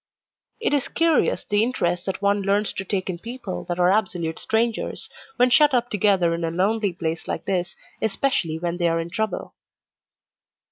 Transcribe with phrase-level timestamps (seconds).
[0.59, 4.39] It is curious the interest that one learns to take in people that are absolute
[4.39, 8.99] strangers, when shut up together in a lonely place like this, especially when they are
[8.99, 9.53] in trouble."